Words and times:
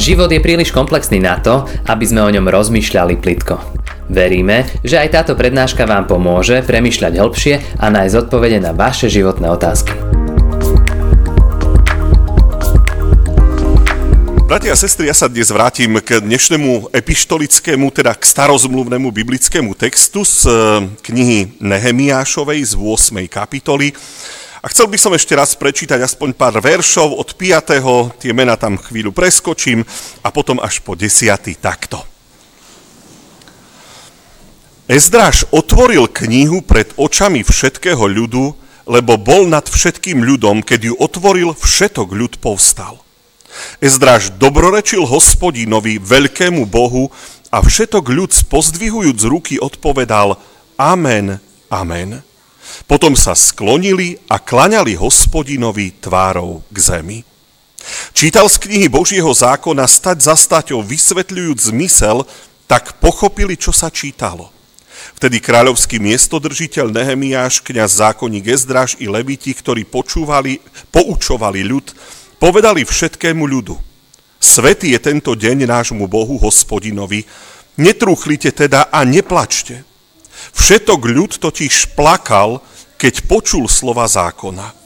Život 0.00 0.32
je 0.32 0.40
príliš 0.40 0.72
komplexný 0.72 1.20
na 1.20 1.36
to, 1.44 1.68
aby 1.84 2.08
sme 2.08 2.24
o 2.24 2.32
ňom 2.32 2.48
rozmýšľali 2.48 3.20
plitko. 3.20 3.60
Veríme, 4.08 4.64
že 4.80 4.96
aj 4.96 5.12
táto 5.12 5.36
prednáška 5.36 5.84
vám 5.84 6.08
pomôže 6.08 6.64
premýšľať 6.64 7.20
hĺbšie 7.20 7.54
a 7.76 7.92
nájsť 7.92 8.16
odpovede 8.24 8.64
na 8.64 8.72
vaše 8.72 9.12
životné 9.12 9.52
otázky. 9.52 9.92
Bratia 14.48 14.72
a 14.72 14.80
sestry, 14.80 15.12
ja 15.12 15.14
sa 15.14 15.28
dnes 15.28 15.52
vrátim 15.52 15.92
k 16.00 16.24
dnešnému 16.24 16.96
epištolickému, 16.96 17.92
teda 17.92 18.16
k 18.16 18.24
starozmluvnému 18.24 19.12
biblickému 19.12 19.76
textu 19.76 20.24
z 20.24 20.48
eh, 20.48 20.54
knihy 21.12 21.60
Nehemiášovej 21.60 22.72
z 22.72 22.72
8. 22.72 23.28
kapitoly. 23.28 23.92
A 24.60 24.68
chcel 24.68 24.92
by 24.92 24.98
som 25.00 25.16
ešte 25.16 25.32
raz 25.32 25.56
prečítať 25.56 25.96
aspoň 26.04 26.36
pár 26.36 26.60
veršov 26.60 27.16
od 27.16 27.32
5. 27.32 28.20
Tie 28.20 28.32
mena 28.36 28.60
tam 28.60 28.76
chvíľu 28.76 29.08
preskočím 29.08 29.88
a 30.20 30.28
potom 30.28 30.60
až 30.60 30.84
po 30.84 30.92
10. 30.92 31.56
takto. 31.56 32.04
Ezdráž 34.84 35.48
otvoril 35.54 36.10
knihu 36.10 36.60
pred 36.60 36.92
očami 36.98 37.40
všetkého 37.46 38.04
ľudu, 38.04 38.52
lebo 38.90 39.16
bol 39.16 39.46
nad 39.46 39.64
všetkým 39.64 40.20
ľudom, 40.26 40.66
keď 40.66 40.92
ju 40.92 40.94
otvoril, 40.98 41.54
všetok 41.54 42.08
ľud 42.10 42.32
povstal. 42.42 42.98
Ezdráž 43.78 44.34
dobrorečil 44.36 45.06
hospodinovi, 45.06 46.02
veľkému 46.02 46.66
Bohu, 46.66 47.08
a 47.50 47.58
všetok 47.58 48.04
ľud 48.14 48.30
pozdvihujúc 48.46 49.18
ruky 49.26 49.54
odpovedal 49.58 50.38
Amen, 50.78 51.42
Amen. 51.66 52.29
Potom 52.84 53.16
sa 53.16 53.32
sklonili 53.38 54.18
a 54.28 54.42
klaňali 54.42 54.98
hospodinovi 54.98 55.96
tvárou 56.02 56.62
k 56.70 56.76
zemi. 56.78 57.18
Čítal 58.12 58.46
z 58.46 58.56
knihy 58.60 58.86
Božieho 58.92 59.32
zákona 59.32 59.88
stať 59.88 60.28
za 60.28 60.36
staťou, 60.36 60.84
vysvetľujúc 60.84 61.72
zmysel, 61.72 62.28
tak 62.68 63.00
pochopili, 63.00 63.56
čo 63.56 63.72
sa 63.72 63.88
čítalo. 63.88 64.52
Vtedy 65.16 65.40
kráľovský 65.40 65.96
miestodržiteľ 65.96 66.92
Nehemiáš, 66.92 67.64
kňaz 67.64 68.04
zákonník 68.04 68.52
Ezdraž 68.52 69.00
i 69.00 69.08
leviti, 69.08 69.56
ktorí 69.56 69.88
počúvali, 69.88 70.60
poučovali 70.92 71.64
ľud, 71.64 71.86
Povedali 72.40 72.88
všetkému 72.88 73.44
ľudu, 73.44 73.76
Svetý 74.40 74.96
je 74.96 75.00
tento 75.04 75.36
deň 75.36 75.68
nášmu 75.68 76.08
Bohu, 76.08 76.40
hospodinovi, 76.40 77.28
netrúchlite 77.76 78.48
teda 78.56 78.88
a 78.88 79.04
neplačte. 79.04 79.84
Všetok 80.52 81.00
ľud 81.06 81.32
totiž 81.38 81.96
plakal, 81.96 82.62
keď 83.00 83.24
počul 83.24 83.64
slova 83.66 84.04
zákona. 84.04 84.76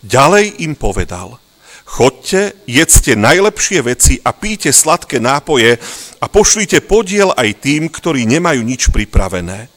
Ďalej 0.00 0.62
im 0.62 0.72
povedal, 0.78 1.36
chodte, 1.84 2.54
jedzte 2.64 3.18
najlepšie 3.18 3.80
veci 3.82 4.14
a 4.22 4.32
píte 4.32 4.72
sladké 4.72 5.20
nápoje 5.20 5.76
a 6.22 6.26
pošlite 6.30 6.80
podiel 6.86 7.34
aj 7.34 7.60
tým, 7.60 7.92
ktorí 7.92 8.24
nemajú 8.24 8.62
nič 8.62 8.88
pripravené. 8.88 9.68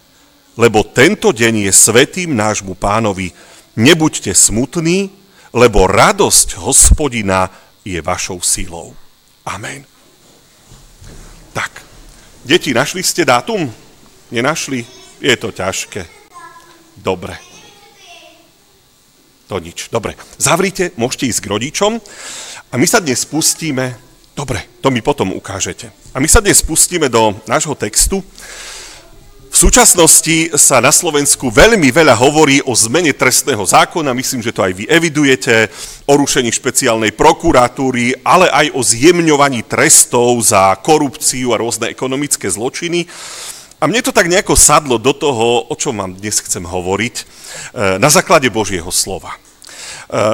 Lebo 0.59 0.83
tento 0.83 1.31
deň 1.31 1.67
je 1.67 1.71
svetým 1.71 2.35
nášmu 2.35 2.75
pánovi. 2.75 3.31
Nebuďte 3.79 4.35
smutní, 4.35 5.09
lebo 5.55 5.87
radosť 5.87 6.59
hospodina 6.59 7.47
je 7.87 7.97
vašou 8.03 8.43
sílou. 8.43 8.93
Amen. 9.47 9.83
Tak, 11.51 11.81
deti, 12.45 12.71
našli 12.71 13.01
ste 13.01 13.25
dátum? 13.25 13.67
Nenašli? 14.31 15.00
Je 15.21 15.37
to 15.37 15.53
ťažké. 15.53 16.09
Dobre. 16.97 17.37
To 19.47 19.61
nič. 19.61 19.93
Dobre. 19.93 20.17
Zavrite, 20.41 20.97
môžete 20.97 21.29
ísť 21.29 21.41
k 21.45 21.51
rodičom 21.53 21.91
a 22.71 22.73
my 22.73 22.87
sa 22.89 22.97
dnes 22.97 23.21
spustíme, 23.21 23.93
dobre, 24.33 24.65
to 24.81 24.89
mi 24.89 25.05
potom 25.05 25.29
ukážete. 25.37 25.93
A 26.11 26.17
my 26.17 26.25
sa 26.25 26.41
dnes 26.41 26.65
spustíme 26.65 27.05
do 27.05 27.37
nášho 27.45 27.77
textu, 27.77 28.25
v 29.51 29.57
súčasnosti 29.59 30.55
sa 30.55 30.79
na 30.79 30.95
Slovensku 30.95 31.51
veľmi 31.51 31.91
veľa 31.91 32.15
hovorí 32.15 32.63
o 32.63 32.71
zmene 32.71 33.11
trestného 33.11 33.59
zákona, 33.67 34.15
myslím, 34.15 34.39
že 34.39 34.55
to 34.55 34.63
aj 34.63 34.71
vy 34.71 34.87
evidujete, 34.87 35.67
o 36.07 36.15
rušení 36.15 36.55
špeciálnej 36.55 37.11
prokuratúry, 37.11 38.23
ale 38.23 38.47
aj 38.47 38.71
o 38.71 38.79
zjemňovaní 38.79 39.67
trestov 39.67 40.39
za 40.39 40.71
korupciu 40.79 41.51
a 41.51 41.59
rôzne 41.59 41.91
ekonomické 41.91 42.47
zločiny. 42.47 43.11
A 43.81 43.89
mne 43.89 44.05
to 44.05 44.13
tak 44.13 44.29
nejako 44.29 44.53
sadlo 44.53 45.01
do 45.01 45.09
toho, 45.09 45.65
o 45.65 45.73
čom 45.73 45.97
vám 45.97 46.13
dnes 46.13 46.37
chcem 46.37 46.61
hovoriť, 46.61 47.15
e, 47.17 47.23
na 47.97 48.13
základe 48.13 48.45
Božieho 48.53 48.93
slova. 48.93 49.33
E, 49.33 49.37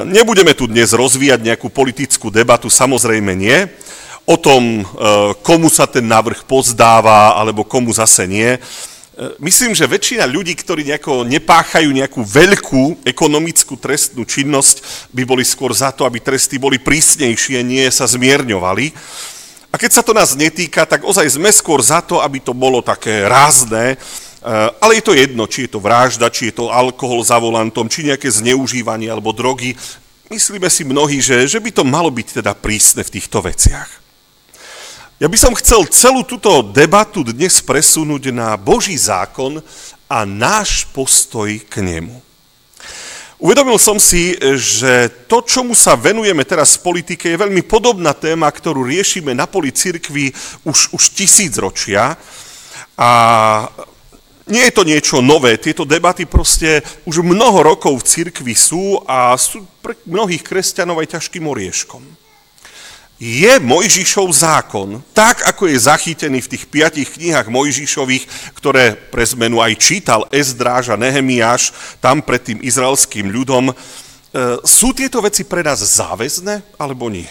nebudeme 0.03 0.51
tu 0.51 0.67
dnes 0.67 0.91
rozvíjať 0.91 1.47
nejakú 1.47 1.71
politickú 1.71 2.27
debatu, 2.27 2.67
samozrejme 2.67 3.31
nie, 3.39 3.71
o 4.27 4.35
tom, 4.35 4.83
e, 4.83 4.85
komu 5.47 5.71
sa 5.71 5.87
ten 5.87 6.03
návrh 6.03 6.43
pozdáva, 6.43 7.39
alebo 7.39 7.63
komu 7.63 7.95
zase 7.95 8.27
nie. 8.27 8.59
Myslím, 9.41 9.73
že 9.73 9.89
väčšina 9.89 10.29
ľudí, 10.29 10.53
ktorí 10.53 10.83
nejako 10.83 11.25
nepáchajú 11.25 11.89
nejakú 11.89 12.21
veľkú 12.21 13.01
ekonomickú 13.01 13.79
trestnú 13.79 14.27
činnosť, 14.27 15.07
by 15.09 15.23
boli 15.25 15.41
skôr 15.41 15.73
za 15.73 15.89
to, 15.95 16.05
aby 16.05 16.21
tresty 16.21 16.59
boli 16.61 16.77
prísnejšie, 16.77 17.63
nie 17.65 17.87
sa 17.89 18.05
zmierňovali. 18.05 18.93
A 19.71 19.75
keď 19.75 19.99
sa 19.99 20.03
to 20.03 20.15
nás 20.15 20.33
netýka, 20.33 20.87
tak 20.87 21.03
ozaj 21.03 21.27
sme 21.27 21.51
skôr 21.51 21.83
za 21.83 21.99
to, 21.99 22.23
aby 22.23 22.39
to 22.39 22.55
bolo 22.55 22.79
také 22.79 23.27
rázne, 23.27 23.93
e, 23.93 23.97
ale 24.79 24.97
je 24.97 25.03
to 25.03 25.13
jedno, 25.13 25.43
či 25.45 25.67
je 25.67 25.75
to 25.75 25.83
vražda, 25.83 26.31
či 26.31 26.49
je 26.49 26.63
to 26.63 26.71
alkohol 26.71 27.19
za 27.19 27.35
volantom, 27.35 27.91
či 27.91 28.07
nejaké 28.07 28.31
zneužívanie 28.31 29.11
alebo 29.11 29.35
drogy. 29.35 29.75
Myslíme 30.31 30.71
si 30.71 30.87
mnohí, 30.87 31.19
že, 31.19 31.47
že 31.47 31.59
by 31.59 31.71
to 31.71 31.83
malo 31.87 32.11
byť 32.11 32.43
teda 32.43 32.51
prísne 32.55 33.03
v 33.03 33.13
týchto 33.19 33.43
veciach. 33.43 34.07
Ja 35.17 35.25
by 35.25 35.37
som 35.39 35.57
chcel 35.57 35.89
celú 35.89 36.21
túto 36.21 36.61
debatu 36.61 37.25
dnes 37.25 37.57
presunúť 37.57 38.29
na 38.29 38.53
Boží 38.53 38.93
zákon 38.93 39.65
a 40.05 40.29
náš 40.29 40.85
postoj 40.93 41.49
k 41.65 41.81
nemu. 41.81 42.26
Uvedomil 43.37 43.77
som 43.77 44.01
si, 44.01 44.33
že 44.57 45.13
to, 45.29 45.45
čomu 45.45 45.77
sa 45.77 45.93
venujeme 45.93 46.41
teraz 46.41 46.73
v 46.81 46.89
politike, 46.89 47.29
je 47.29 47.37
veľmi 47.37 47.61
podobná 47.69 48.17
téma, 48.17 48.49
ktorú 48.49 48.81
riešime 48.81 49.37
na 49.37 49.45
poli 49.45 49.69
cirkvi 49.69 50.33
už, 50.65 50.97
už 50.97 51.03
tisíc 51.13 51.53
ročia. 51.61 52.17
A 52.97 53.09
nie 54.49 54.65
je 54.65 54.73
to 54.73 54.81
niečo 54.81 55.21
nové, 55.21 55.61
tieto 55.61 55.85
debaty 55.85 56.25
proste 56.25 56.81
už 57.05 57.21
mnoho 57.21 57.61
rokov 57.61 58.01
v 58.01 58.07
cirkvi 58.09 58.57
sú 58.57 59.05
a 59.05 59.37
sú 59.37 59.69
pre 59.85 59.93
mnohých 60.09 60.41
kresťanov 60.41 60.97
aj 61.05 61.21
ťažkým 61.21 61.45
orieškom 61.45 62.26
je 63.17 63.49
Mojžišov 63.57 64.29
zákon, 64.29 65.01
tak 65.09 65.41
ako 65.49 65.65
je 65.65 65.77
zachytený 65.89 66.37
v 66.45 66.51
tých 66.53 66.69
piatich 66.69 67.17
knihách 67.17 67.49
Mojžišových, 67.49 68.53
ktoré 68.53 68.93
pre 68.93 69.25
zmenu 69.25 69.57
aj 69.57 69.73
čítal 69.81 70.21
Ezdráž 70.29 70.93
a 70.93 71.01
Nehemiáš 71.01 71.73
tam 71.97 72.21
pred 72.21 72.45
tým 72.45 72.61
izraelským 72.61 73.25
ľudom, 73.33 73.73
e, 73.73 73.73
sú 74.61 74.93
tieto 74.93 75.17
veci 75.25 75.49
pre 75.49 75.65
nás 75.65 75.81
záväzné 75.81 76.77
alebo 76.77 77.09
nie? 77.09 77.25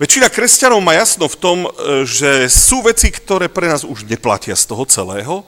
Väčšina 0.00 0.32
kresťanov 0.32 0.80
má 0.80 0.96
jasno 0.96 1.28
v 1.28 1.36
tom, 1.36 1.58
e, 1.68 1.68
že 2.08 2.48
sú 2.48 2.80
veci, 2.80 3.12
ktoré 3.12 3.52
pre 3.52 3.68
nás 3.68 3.84
už 3.84 4.08
neplatia 4.08 4.56
z 4.56 4.64
toho 4.64 4.88
celého, 4.88 5.44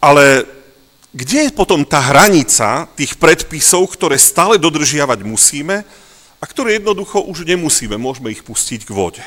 ale 0.00 0.48
kde 1.12 1.48
je 1.48 1.52
potom 1.52 1.84
tá 1.84 2.00
hranica 2.00 2.88
tých 2.96 3.20
predpisov, 3.20 3.92
ktoré 3.92 4.16
stále 4.16 4.56
dodržiavať 4.56 5.20
musíme, 5.20 5.84
a 6.38 6.44
ktoré 6.46 6.78
jednoducho 6.78 7.22
už 7.26 7.42
nemusíme, 7.42 7.98
môžeme 7.98 8.30
ich 8.30 8.46
pustiť 8.46 8.86
k 8.86 8.94
vode. 8.94 9.24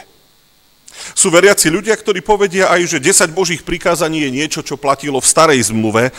Sú 1.16 1.32
veriaci 1.32 1.72
ľudia, 1.72 1.96
ktorí 1.96 2.20
povedia 2.22 2.68
aj, 2.68 2.98
že 2.98 3.00
10 3.00 3.32
božích 3.32 3.64
prikázaní 3.64 4.28
je 4.28 4.32
niečo, 4.32 4.62
čo 4.62 4.80
platilo 4.80 5.18
v 5.24 5.28
starej 5.28 5.72
zmluve 5.72 6.10
e, 6.10 6.14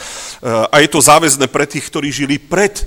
a 0.49 0.77
je 0.81 0.89
to 0.89 0.99
záväzne 0.99 1.47
pre 1.49 1.69
tých, 1.69 1.87
ktorí 1.87 2.09
žili 2.09 2.37
pred 2.41 2.83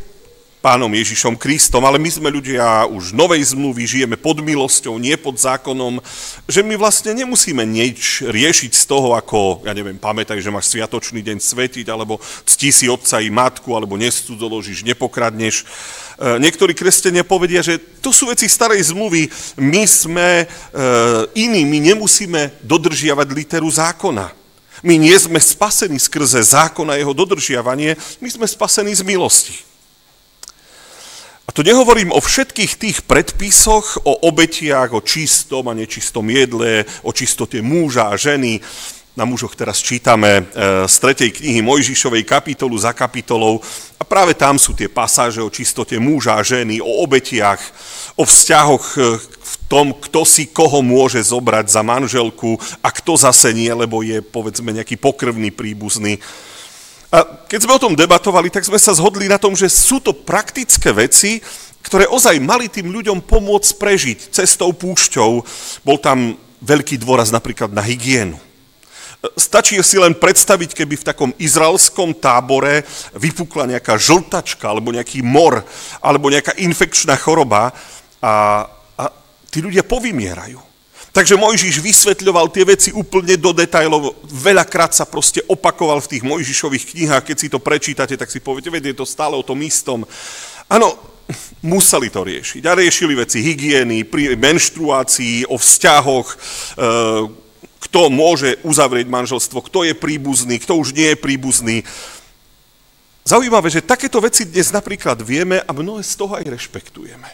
pánom 0.66 0.90
Ježišom 0.90 1.38
Kristom, 1.38 1.86
ale 1.86 2.02
my 2.02 2.10
sme 2.10 2.34
ľudia 2.34 2.90
už 2.90 3.14
novej 3.14 3.54
zmluvy, 3.54 3.86
žijeme 3.86 4.18
pod 4.18 4.42
milosťou, 4.42 4.98
nie 4.98 5.14
pod 5.14 5.38
zákonom, 5.38 6.02
že 6.50 6.66
my 6.66 6.74
vlastne 6.74 7.14
nemusíme 7.14 7.62
nič 7.62 8.26
riešiť 8.26 8.74
z 8.74 8.84
toho, 8.90 9.14
ako, 9.14 9.62
ja 9.62 9.78
neviem, 9.78 10.02
pamätaj, 10.02 10.42
že 10.42 10.50
máš 10.50 10.74
sviatočný 10.74 11.22
deň 11.22 11.38
svetiť, 11.38 11.86
alebo 11.86 12.18
ctí 12.50 12.74
si 12.74 12.90
otca 12.90 13.22
i 13.22 13.30
matku, 13.30 13.78
alebo 13.78 13.94
nescudzoložíš, 13.94 14.82
nepokradneš. 14.90 15.62
E, 15.62 15.66
niektorí 16.42 16.74
kresťania 16.74 17.22
povedia, 17.22 17.62
že 17.62 17.78
to 18.02 18.10
sú 18.10 18.34
veci 18.34 18.50
starej 18.50 18.90
zmluvy, 18.90 19.30
my 19.62 19.86
sme 19.86 20.30
e, 20.42 20.46
iní, 21.38 21.62
my 21.62 21.94
nemusíme 21.94 22.66
dodržiavať 22.66 23.28
literu 23.38 23.70
zákona. 23.70 24.34
My 24.82 24.98
nie 24.98 25.14
sme 25.14 25.38
spasení 25.38 26.02
skrze 26.02 26.42
zákon 26.42 26.90
a 26.90 26.98
jeho 26.98 27.14
dodržiavanie, 27.14 27.94
my 28.18 28.30
sme 28.34 28.50
spasení 28.50 28.98
z 28.98 29.06
milosti. 29.06 29.75
A 31.46 31.54
tu 31.54 31.62
nehovorím 31.62 32.10
o 32.10 32.18
všetkých 32.18 32.74
tých 32.74 32.98
predpisoch, 33.06 34.02
o 34.02 34.26
obetiach, 34.26 34.98
o 34.98 35.06
čistom 35.06 35.70
a 35.70 35.78
nečistom 35.78 36.26
jedle, 36.26 36.90
o 37.06 37.14
čistote 37.14 37.62
muža 37.62 38.10
a 38.10 38.18
ženy. 38.18 38.58
Na 39.16 39.24
mužoch 39.24 39.56
teraz 39.56 39.80
čítame 39.80 40.44
e, 40.44 40.44
z 40.90 40.96
tretej 41.00 41.32
knihy 41.32 41.64
Mojžišovej 41.64 42.28
kapitolu 42.28 42.76
za 42.76 42.92
kapitolou 42.92 43.64
a 43.96 44.04
práve 44.04 44.36
tam 44.36 44.60
sú 44.60 44.76
tie 44.76 44.92
pasáže 44.92 45.40
o 45.40 45.48
čistote 45.48 45.96
muža 45.96 46.36
a 46.36 46.44
ženy, 46.44 46.84
o 46.84 46.92
obetiach, 47.08 47.62
o 48.20 48.28
vzťahoch 48.28 48.86
e, 48.98 49.00
v 49.22 49.56
tom, 49.72 49.96
kto 49.96 50.28
si 50.28 50.52
koho 50.52 50.84
môže 50.84 51.22
zobrať 51.24 51.72
za 51.72 51.80
manželku 51.86 52.60
a 52.84 52.92
kto 52.92 53.16
zase 53.16 53.56
nie, 53.56 53.72
lebo 53.72 54.04
je 54.04 54.20
povedzme 54.20 54.76
nejaký 54.76 55.00
pokrvný 55.00 55.54
príbuzný. 55.54 56.20
A 57.16 57.24
keď 57.48 57.60
sme 57.64 57.80
o 57.80 57.84
tom 57.88 57.96
debatovali, 57.96 58.52
tak 58.52 58.68
sme 58.68 58.76
sa 58.76 58.92
zhodli 58.92 59.32
na 59.32 59.40
tom, 59.40 59.56
že 59.56 59.72
sú 59.72 60.04
to 60.04 60.12
praktické 60.12 60.92
veci, 60.92 61.40
ktoré 61.80 62.12
ozaj 62.12 62.44
mali 62.44 62.68
tým 62.68 62.92
ľuďom 62.92 63.24
pomôcť 63.24 63.72
prežiť 63.80 64.20
cestou 64.36 64.76
púšťou. 64.76 65.32
Bol 65.88 65.98
tam 66.04 66.36
veľký 66.60 67.00
dôraz 67.00 67.32
napríklad 67.32 67.72
na 67.72 67.80
hygienu. 67.80 68.36
Stačí 69.40 69.80
si 69.80 69.96
len 69.96 70.12
predstaviť, 70.12 70.76
keby 70.76 71.00
v 71.00 71.08
takom 71.08 71.32
izraelskom 71.40 72.20
tábore 72.20 72.84
vypukla 73.16 73.64
nejaká 73.72 73.96
žltačka, 73.96 74.68
alebo 74.68 74.92
nejaký 74.92 75.24
mor, 75.24 75.64
alebo 76.04 76.28
nejaká 76.28 76.60
infekčná 76.60 77.16
choroba 77.16 77.72
a, 78.20 78.68
a 79.00 79.04
tí 79.48 79.64
ľudia 79.64 79.88
povymierajú. 79.88 80.75
Takže 81.16 81.40
Mojžiš 81.40 81.80
vysvetľoval 81.80 82.52
tie 82.52 82.68
veci 82.68 82.90
úplne 82.92 83.40
do 83.40 83.56
detajlov, 83.56 84.20
veľakrát 84.28 84.92
sa 84.92 85.08
proste 85.08 85.40
opakoval 85.48 86.04
v 86.04 86.12
tých 86.12 86.28
Mojžišových 86.28 86.92
knihách, 86.92 87.24
keď 87.32 87.38
si 87.40 87.48
to 87.48 87.64
prečítate, 87.64 88.20
tak 88.20 88.28
si 88.28 88.44
poviete, 88.44 88.68
veď 88.68 88.92
je 88.92 89.00
to 89.00 89.08
stále 89.08 89.32
o 89.32 89.48
tom 89.48 89.64
istom. 89.64 90.04
Áno, 90.68 91.00
museli 91.64 92.12
to 92.12 92.20
riešiť. 92.20 92.68
A 92.68 92.76
riešili 92.76 93.16
veci 93.16 93.40
hygieny, 93.40 94.04
pri 94.04 94.36
menštruácii, 94.36 95.48
o 95.48 95.56
vzťahoch, 95.56 96.28
e, 96.28 96.38
kto 97.88 98.02
môže 98.12 98.60
uzavrieť 98.68 99.08
manželstvo, 99.08 99.64
kto 99.72 99.88
je 99.88 99.96
príbuzný, 99.96 100.60
kto 100.60 100.76
už 100.76 100.92
nie 100.92 101.16
je 101.16 101.18
príbuzný. 101.24 101.78
Zaujímavé, 103.24 103.72
že 103.72 103.80
takéto 103.80 104.20
veci 104.20 104.44
dnes 104.44 104.68
napríklad 104.68 105.24
vieme 105.24 105.64
a 105.64 105.72
mnohé 105.72 106.04
z 106.04 106.12
toho 106.20 106.36
aj 106.36 106.44
rešpektujeme. 106.44 107.30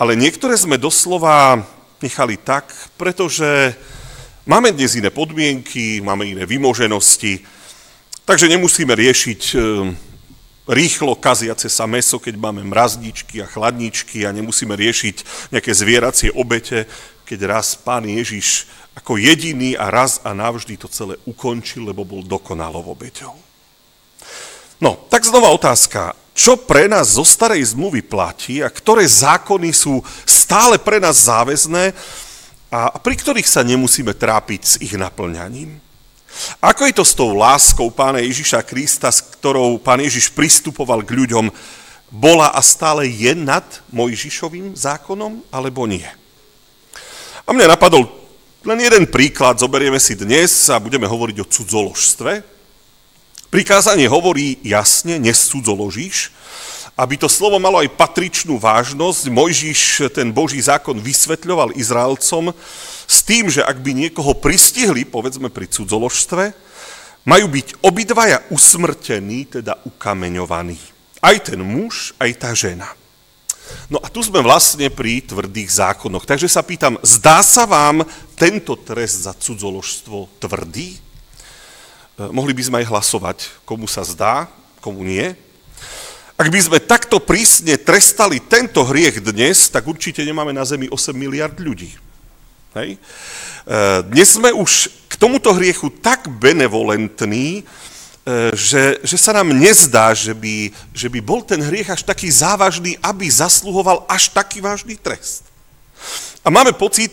Ale 0.00 0.16
niektoré 0.16 0.56
sme 0.56 0.80
doslova 0.80 1.68
nechali 2.02 2.36
tak, 2.36 2.72
pretože 2.96 3.76
máme 4.46 4.72
dnes 4.72 4.96
iné 4.96 5.12
podmienky, 5.12 6.00
máme 6.00 6.26
iné 6.26 6.48
vymoženosti, 6.48 7.44
takže 8.24 8.48
nemusíme 8.48 8.96
riešiť 8.96 9.42
e, 9.52 9.56
rýchlo 10.70 11.18
kaziace 11.18 11.68
sa 11.68 11.84
meso, 11.84 12.16
keď 12.22 12.40
máme 12.40 12.64
mrazničky 12.64 13.42
a 13.42 13.50
chladničky 13.50 14.24
a 14.24 14.32
nemusíme 14.32 14.72
riešiť 14.72 15.16
nejaké 15.52 15.72
zvieracie 15.74 16.30
obete, 16.32 16.86
keď 17.26 17.58
raz 17.58 17.76
pán 17.76 18.06
Ježiš 18.06 18.66
ako 18.94 19.18
jediný 19.18 19.78
a 19.78 19.90
raz 19.90 20.18
a 20.26 20.34
navždy 20.34 20.76
to 20.76 20.88
celé 20.90 21.14
ukončil, 21.26 21.86
lebo 21.86 22.02
bol 22.02 22.26
dokonalou 22.26 22.90
obeťou. 22.90 23.49
No, 24.80 24.96
tak 25.12 25.28
znova 25.28 25.52
otázka, 25.52 26.16
čo 26.32 26.56
pre 26.56 26.88
nás 26.88 27.20
zo 27.20 27.24
starej 27.24 27.76
zmluvy 27.76 28.00
platí 28.00 28.64
a 28.64 28.72
ktoré 28.72 29.04
zákony 29.04 29.76
sú 29.76 30.00
stále 30.24 30.80
pre 30.80 30.96
nás 30.96 31.28
záväzné 31.28 31.92
a 32.72 32.96
pri 32.96 33.14
ktorých 33.20 33.44
sa 33.44 33.60
nemusíme 33.60 34.16
trápiť 34.16 34.60
s 34.64 34.74
ich 34.80 34.96
naplňaním? 34.96 35.76
Ako 36.64 36.88
je 36.88 36.94
to 36.96 37.04
s 37.04 37.12
tou 37.12 37.36
láskou 37.36 37.92
pána 37.92 38.24
Ježiša 38.24 38.64
Krista, 38.64 39.12
s 39.12 39.20
ktorou 39.20 39.76
pán 39.76 40.00
Ježiš 40.00 40.32
pristupoval 40.32 41.04
k 41.04 41.12
ľuďom, 41.12 41.52
bola 42.10 42.48
a 42.50 42.64
stále 42.64 43.06
je 43.06 43.36
nad 43.36 43.66
Mojžišovým 43.92 44.74
zákonom, 44.74 45.44
alebo 45.52 45.84
nie? 45.84 46.06
A 47.44 47.52
mne 47.52 47.68
napadol 47.68 48.08
len 48.60 48.78
jeden 48.80 49.04
príklad 49.08 49.56
zoberieme 49.56 49.96
si 49.96 50.12
dnes 50.12 50.68
a 50.68 50.76
budeme 50.76 51.08
hovoriť 51.08 51.36
o 51.40 51.48
cudzoložstve. 51.48 52.59
Prikázanie 53.50 54.06
hovorí 54.06 54.62
jasne, 54.62 55.18
nescudzoložíš. 55.18 56.30
Aby 56.94 57.18
to 57.18 57.26
slovo 57.26 57.58
malo 57.58 57.82
aj 57.82 57.90
patričnú 57.98 58.62
vážnosť, 58.62 59.26
Mojžiš 59.26 60.14
ten 60.14 60.30
Boží 60.30 60.62
zákon 60.62 60.94
vysvetľoval 60.94 61.74
Izraelcom 61.74 62.54
s 63.10 63.18
tým, 63.26 63.50
že 63.50 63.66
ak 63.66 63.82
by 63.82 63.90
niekoho 63.90 64.38
pristihli, 64.38 65.02
povedzme 65.02 65.50
pri 65.50 65.66
cudzoložstve, 65.66 66.54
majú 67.26 67.46
byť 67.50 67.82
obidvaja 67.82 68.38
usmrtení, 68.54 69.50
teda 69.50 69.82
ukameňovaní. 69.82 70.78
Aj 71.18 71.34
ten 71.42 71.58
muž, 71.58 72.14
aj 72.22 72.30
tá 72.38 72.54
žena. 72.54 72.86
No 73.90 73.98
a 73.98 74.06
tu 74.06 74.22
sme 74.22 74.46
vlastne 74.46 74.94
pri 74.94 75.26
tvrdých 75.26 75.70
zákonoch. 75.74 76.22
Takže 76.22 76.46
sa 76.46 76.62
pýtam, 76.62 77.02
zdá 77.02 77.42
sa 77.42 77.66
vám 77.66 78.06
tento 78.38 78.78
trest 78.78 79.26
za 79.26 79.34
cudzoložstvo 79.34 80.38
tvrdý? 80.38 81.09
E, 82.20 82.28
mohli 82.28 82.52
by 82.52 82.62
sme 82.68 82.76
aj 82.84 82.90
hlasovať, 82.92 83.38
komu 83.64 83.88
sa 83.88 84.04
zdá, 84.04 84.44
komu 84.84 85.00
nie. 85.08 85.32
Ak 86.36 86.52
by 86.52 86.60
sme 86.60 86.78
takto 86.84 87.16
prísne 87.16 87.80
trestali 87.80 88.36
tento 88.44 88.84
hriech 88.84 89.24
dnes, 89.24 89.72
tak 89.72 89.88
určite 89.88 90.20
nemáme 90.20 90.52
na 90.52 90.64
Zemi 90.68 90.92
8 90.92 91.16
miliard 91.16 91.56
ľudí. 91.56 91.96
Hej? 92.76 92.96
E, 92.96 92.98
dnes 94.12 94.36
sme 94.36 94.52
už 94.52 94.92
k 95.08 95.16
tomuto 95.16 95.56
hriechu 95.56 95.88
tak 95.88 96.28
benevolentní, 96.28 97.64
E, 98.20 98.52
že, 98.52 99.00
že 99.00 99.16
sa 99.16 99.32
nám 99.32 99.48
nezdá, 99.48 100.12
že 100.12 100.36
by, 100.36 100.68
že 100.92 101.08
by 101.08 101.20
bol 101.24 101.40
ten 101.40 101.56
hriech 101.56 101.88
až 101.88 102.04
taký 102.04 102.28
závažný, 102.28 103.00
aby 103.00 103.24
zasluhoval 103.24 104.04
až 104.04 104.28
taký 104.28 104.60
vážny 104.60 105.00
trest. 105.00 105.48
A 106.44 106.52
máme 106.52 106.72
pocit, 106.72 107.12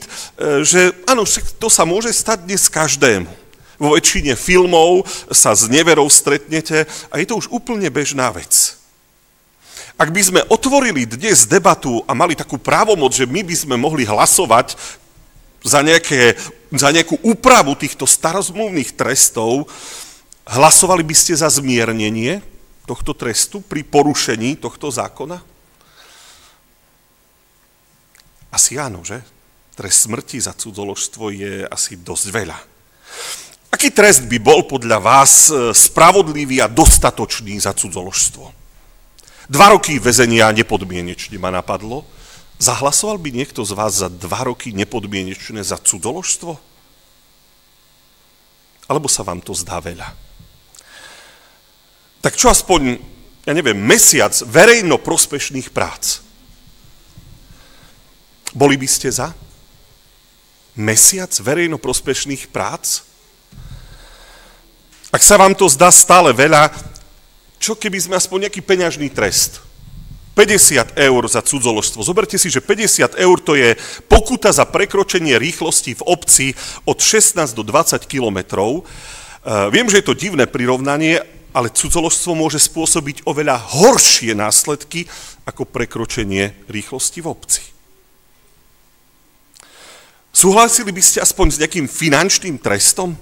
že 0.64 0.96
áno, 1.04 1.28
to 1.60 1.68
sa 1.68 1.84
môže 1.84 2.08
stať 2.16 2.48
dnes 2.48 2.72
každému. 2.72 3.47
Vo 3.78 3.94
väčšine 3.94 4.34
filmov 4.34 5.06
sa 5.30 5.54
s 5.54 5.70
neverou 5.70 6.10
stretnete 6.10 6.90
a 7.14 7.14
je 7.22 7.26
to 7.30 7.38
už 7.38 7.48
úplne 7.54 7.88
bežná 7.94 8.34
vec. 8.34 8.78
Ak 9.98 10.14
by 10.14 10.22
sme 10.22 10.42
otvorili 10.50 11.10
dnes 11.10 11.50
debatu 11.50 12.06
a 12.06 12.14
mali 12.14 12.38
takú 12.38 12.62
právomoc, 12.62 13.18
že 13.18 13.26
my 13.26 13.42
by 13.42 13.56
sme 13.58 13.76
mohli 13.78 14.06
hlasovať 14.06 14.78
za, 15.66 15.82
nejaké, 15.82 16.38
za 16.70 16.94
nejakú 16.94 17.18
úpravu 17.26 17.74
týchto 17.74 18.06
starozmluvných 18.06 18.94
trestov, 18.94 19.66
Hlasovali 20.48 21.04
by 21.04 21.12
ste 21.12 21.36
za 21.36 21.52
zmiernenie 21.52 22.40
tohto 22.88 23.12
trestu 23.12 23.60
pri 23.60 23.84
porušení 23.84 24.56
tohto 24.56 24.88
zákona? 24.88 25.44
Asi 28.48 28.80
áno, 28.80 29.04
že? 29.04 29.20
Trest 29.76 30.08
smrti 30.08 30.40
za 30.40 30.56
cudzoložstvo 30.56 31.36
je 31.36 31.68
asi 31.68 32.00
dosť 32.00 32.28
veľa. 32.32 32.58
Aký 33.78 33.94
trest 33.94 34.26
by 34.26 34.42
bol 34.42 34.66
podľa 34.66 34.98
vás 34.98 35.54
e, 35.54 35.70
spravodlivý 35.70 36.66
a 36.66 36.68
dostatočný 36.68 37.62
za 37.62 37.78
cudzoložstvo? 37.78 38.50
Dva 39.54 39.68
roky 39.70 40.02
väzenia 40.02 40.50
nepodmienečne 40.50 41.38
ma 41.38 41.54
napadlo. 41.54 42.02
Zahlasoval 42.58 43.22
by 43.22 43.30
niekto 43.38 43.62
z 43.62 43.78
vás 43.78 44.02
za 44.02 44.10
dva 44.10 44.50
roky 44.50 44.74
nepodmienečné 44.74 45.62
za 45.62 45.78
cudzoložstvo? 45.78 46.58
Alebo 48.90 49.06
sa 49.06 49.22
vám 49.22 49.46
to 49.46 49.54
zdá 49.54 49.78
veľa? 49.78 50.10
tak 52.28 52.36
čo 52.36 52.52
aspoň, 52.52 53.00
ja 53.48 53.54
neviem, 53.56 53.80
mesiac 53.80 54.36
verejno 54.44 55.00
prospešných 55.00 55.72
prác. 55.72 56.20
Boli 58.52 58.76
by 58.76 58.90
ste 58.90 59.08
za? 59.08 59.32
Mesiac 60.76 61.32
verejno 61.40 61.80
prospešných 61.80 62.52
prác? 62.52 63.07
Ak 65.08 65.24
sa 65.24 65.40
vám 65.40 65.56
to 65.56 65.72
zdá 65.72 65.88
stále 65.88 66.36
veľa, 66.36 66.68
čo 67.58 67.80
keby 67.80 67.96
sme 67.98 68.16
aspoň 68.20 68.48
nejaký 68.48 68.60
peňažný 68.60 69.08
trest? 69.08 69.64
50 70.38 70.94
eur 71.02 71.24
za 71.26 71.42
cudzoložstvo. 71.42 72.06
Zoberte 72.06 72.38
si, 72.38 72.54
že 72.54 72.62
50 72.62 73.18
eur 73.18 73.38
to 73.42 73.58
je 73.58 73.74
pokuta 74.06 74.54
za 74.54 74.70
prekročenie 74.70 75.34
rýchlosti 75.42 75.98
v 75.98 76.06
obci 76.06 76.48
od 76.86 77.02
16 77.02 77.58
do 77.58 77.66
20 77.66 77.98
kilometrov. 78.06 78.86
Uh, 78.86 79.74
viem, 79.74 79.90
že 79.90 80.06
je 80.06 80.14
to 80.14 80.14
divné 80.14 80.46
prirovnanie, 80.46 81.26
ale 81.58 81.74
cudzoložstvo 81.74 82.38
môže 82.38 82.62
spôsobiť 82.62 83.26
oveľa 83.26 83.58
horšie 83.58 84.38
následky 84.38 85.10
ako 85.50 85.66
prekročenie 85.66 86.54
rýchlosti 86.70 87.26
v 87.26 87.32
obci. 87.34 87.64
Súhlasili 90.30 90.94
by 90.94 91.02
ste 91.02 91.26
aspoň 91.26 91.48
s 91.50 91.60
nejakým 91.66 91.90
finančným 91.90 92.62
trestom? 92.62 93.18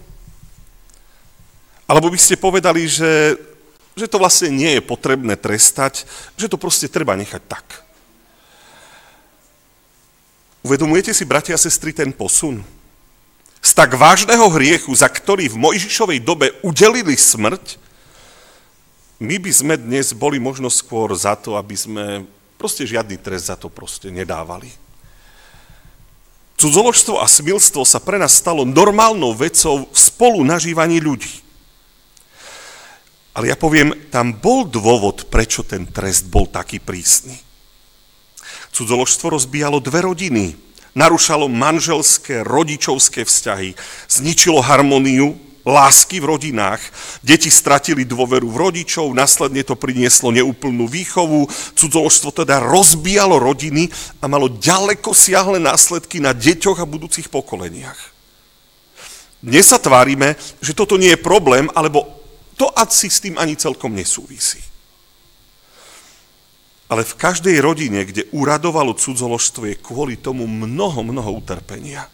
Alebo 1.86 2.10
by 2.10 2.18
ste 2.18 2.42
povedali, 2.42 2.90
že, 2.90 3.38
že 3.94 4.10
to 4.10 4.18
vlastne 4.18 4.50
nie 4.50 4.78
je 4.78 4.82
potrebné 4.82 5.38
trestať, 5.38 6.10
že 6.34 6.50
to 6.50 6.58
proste 6.58 6.90
treba 6.90 7.14
nechať 7.14 7.42
tak? 7.46 7.86
Uvedomujete 10.66 11.14
si, 11.14 11.30
bratia 11.30 11.54
a 11.54 11.62
sestry, 11.62 11.94
ten 11.94 12.10
posun? 12.10 12.66
Z 13.62 13.78
tak 13.78 13.94
vážneho 13.94 14.50
hriechu, 14.50 14.90
za 14.98 15.06
ktorý 15.06 15.46
v 15.54 15.62
Mojžišovej 15.62 16.26
dobe 16.26 16.58
udelili 16.66 17.14
smrť, 17.14 17.78
my 19.22 19.38
by 19.38 19.52
sme 19.54 19.74
dnes 19.78 20.10
boli 20.18 20.42
možno 20.42 20.74
skôr 20.74 21.14
za 21.14 21.38
to, 21.38 21.54
aby 21.54 21.78
sme 21.78 22.26
proste 22.58 22.82
žiadny 22.82 23.22
trest 23.22 23.54
za 23.54 23.56
to 23.56 23.70
proste 23.70 24.10
nedávali. 24.10 24.74
Cudzoložstvo 26.58 27.22
a 27.22 27.30
smilstvo 27.30 27.86
sa 27.86 28.02
pre 28.02 28.18
nás 28.18 28.34
stalo 28.34 28.66
normálnou 28.66 29.38
vecou 29.38 29.86
spolu 29.94 30.42
nažívaní 30.42 30.98
ľudí. 30.98 31.45
Ale 33.36 33.52
ja 33.52 33.60
poviem, 33.60 33.92
tam 34.08 34.32
bol 34.32 34.64
dôvod, 34.64 35.28
prečo 35.28 35.68
ten 35.68 35.84
trest 35.84 36.32
bol 36.32 36.48
taký 36.48 36.80
prísny. 36.80 37.36
Cudzoložstvo 38.72 39.36
rozbíjalo 39.36 39.84
dve 39.84 40.08
rodiny, 40.08 40.56
narušalo 40.96 41.52
manželské, 41.52 42.48
rodičovské 42.48 43.28
vzťahy, 43.28 43.76
zničilo 44.08 44.64
harmóniu 44.64 45.36
lásky 45.66 46.22
v 46.22 46.30
rodinách. 46.32 46.80
Deti 47.26 47.50
stratili 47.52 48.06
dôveru 48.06 48.48
v 48.48 48.70
rodičov, 48.70 49.12
následne 49.12 49.66
to 49.66 49.76
prinieslo 49.76 50.30
neúplnú 50.30 50.86
výchovu, 50.86 51.50
cudzoložstvo 51.76 52.46
teda 52.46 52.62
rozbíjalo 52.64 53.42
rodiny 53.42 53.90
a 54.22 54.30
malo 54.30 54.48
ďaleko 54.48 55.12
siahle 55.12 55.60
následky 55.60 56.22
na 56.22 56.32
deťoch 56.32 56.80
a 56.80 56.88
budúcich 56.88 57.28
pokoleniach. 57.34 57.98
Dnes 59.42 59.66
sa 59.68 59.82
tvárime, 59.82 60.40
že 60.62 60.78
toto 60.78 60.98
nie 60.98 61.14
je 61.14 61.22
problém, 61.22 61.70
alebo 61.74 62.25
to 62.56 62.72
asi 62.72 63.12
s 63.12 63.20
tým 63.20 63.36
ani 63.36 63.60
celkom 63.60 63.92
nesúvisí. 63.92 64.64
Ale 66.86 67.02
v 67.02 67.18
každej 67.18 67.58
rodine, 67.60 68.06
kde 68.06 68.30
uradovalo 68.30 68.94
cudzoložstvo, 68.94 69.74
je 69.74 69.82
kvôli 69.82 70.22
tomu 70.22 70.46
mnoho, 70.46 71.02
mnoho 71.02 71.42
utrpenia. 71.42 72.06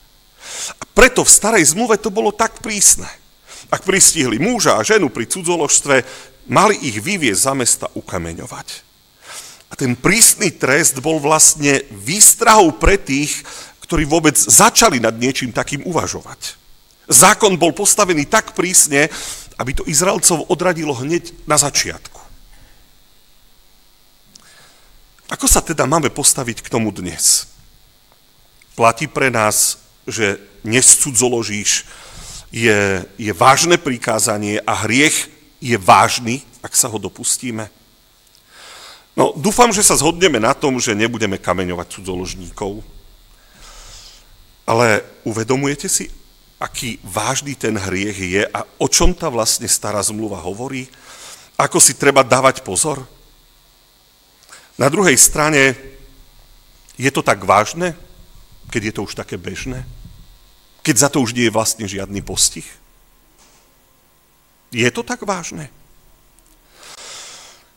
A 0.79 0.83
preto 0.95 1.27
v 1.27 1.31
starej 1.31 1.75
zmluve 1.75 1.99
to 1.99 2.09
bolo 2.09 2.31
tak 2.31 2.63
prísne. 2.63 3.07
Ak 3.67 3.83
pristihli 3.83 4.39
muža 4.39 4.79
a 4.79 4.85
ženu 4.87 5.11
pri 5.11 5.27
cudzoložstve, 5.27 5.95
mali 6.49 6.75
ich 6.87 6.97
vyviezť 6.97 7.41
za 7.41 7.53
mesta 7.53 7.85
ukameňovať. 7.93 8.67
A 9.71 9.73
ten 9.79 9.95
prísny 9.95 10.51
trest 10.55 10.99
bol 10.99 11.19
vlastne 11.19 11.83
výstrahou 11.91 12.75
pre 12.75 12.99
tých, 12.99 13.43
ktorí 13.87 14.07
vôbec 14.07 14.35
začali 14.35 14.99
nad 14.99 15.15
niečím 15.15 15.51
takým 15.51 15.83
uvažovať. 15.83 16.59
Zákon 17.11 17.59
bol 17.59 17.75
postavený 17.75 18.27
tak 18.27 18.55
prísne, 18.55 19.11
aby 19.61 19.77
to 19.77 19.85
Izraelcov 19.85 20.49
odradilo 20.49 20.97
hneď 20.97 21.45
na 21.45 21.53
začiatku. 21.53 22.17
Ako 25.29 25.45
sa 25.45 25.61
teda 25.61 25.85
máme 25.85 26.09
postaviť 26.09 26.65
k 26.65 26.71
tomu 26.73 26.89
dnes? 26.89 27.45
Platí 28.73 29.05
pre 29.05 29.29
nás, 29.29 29.77
že 30.09 30.41
nescudzoložíš 30.65 31.85
je, 32.49 33.05
je 33.21 33.31
vážne 33.37 33.77
prikázanie 33.77 34.57
a 34.65 34.73
hriech 34.81 35.29
je 35.61 35.77
vážny, 35.77 36.41
ak 36.65 36.73
sa 36.73 36.89
ho 36.89 36.97
dopustíme? 36.97 37.69
No, 39.13 39.31
dúfam, 39.37 39.69
že 39.69 39.85
sa 39.85 39.93
zhodneme 39.93 40.41
na 40.41 40.57
tom, 40.57 40.81
že 40.81 40.97
nebudeme 40.97 41.37
kameňovať 41.37 42.01
cudzoložníkov. 42.01 42.81
Ale 44.65 45.05
uvedomujete 45.23 45.85
si, 45.85 46.09
aký 46.61 47.01
vážny 47.01 47.57
ten 47.57 47.73
hriech 47.73 48.17
je 48.21 48.43
a 48.45 48.61
o 48.77 48.85
čom 48.85 49.17
tá 49.17 49.33
vlastne 49.33 49.65
stará 49.65 49.97
zmluva 50.05 50.37
hovorí? 50.37 50.85
Ako 51.57 51.81
si 51.81 51.97
treba 51.97 52.21
dávať 52.21 52.61
pozor? 52.61 53.01
Na 54.77 54.85
druhej 54.85 55.17
strane, 55.17 55.73
je 57.01 57.09
to 57.09 57.25
tak 57.25 57.41
vážne, 57.41 57.97
keď 58.69 58.81
je 58.85 58.93
to 58.93 59.01
už 59.09 59.13
také 59.17 59.41
bežné? 59.41 59.81
Keď 60.85 60.95
za 60.97 61.09
to 61.09 61.25
už 61.25 61.33
nie 61.33 61.49
je 61.49 61.53
vlastne 61.53 61.85
žiadny 61.89 62.21
postih? 62.21 62.65
Je 64.69 64.87
to 64.93 65.01
tak 65.01 65.25
vážne? 65.25 65.73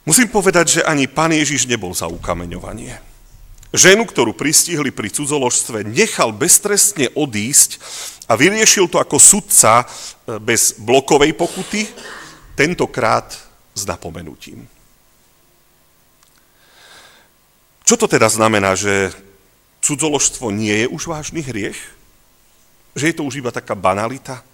Musím 0.05 0.29
povedať, 0.29 0.81
že 0.81 0.87
ani 0.87 1.09
pán 1.09 1.33
Ježiš 1.33 1.65
nebol 1.65 1.97
za 1.97 2.05
ukameňovanie. 2.05 3.14
Ženu, 3.75 4.07
ktorú 4.07 4.39
pristihli 4.39 4.95
pri 4.95 5.11
cudzoložstve, 5.11 5.83
nechal 5.83 6.31
beztrestne 6.31 7.11
odísť 7.11 7.83
a 8.31 8.39
vyriešil 8.39 8.87
to 8.87 9.03
ako 9.03 9.19
sudca 9.19 9.83
e, 9.83 9.85
bez 10.39 10.79
blokovej 10.79 11.35
pokuty, 11.35 11.83
tentokrát 12.55 13.35
s 13.75 13.83
napomenutím. 13.83 14.63
Čo 17.83 17.99
to 17.99 18.07
teda 18.07 18.31
znamená, 18.31 18.79
že 18.79 19.11
cudzoložstvo 19.83 20.55
nie 20.55 20.87
je 20.87 20.87
už 20.89 21.11
vážny 21.11 21.43
hriech? 21.43 21.77
Že 22.95 23.05
je 23.11 23.15
to 23.19 23.27
už 23.27 23.43
iba 23.43 23.51
taká 23.51 23.75
banalita? 23.75 24.47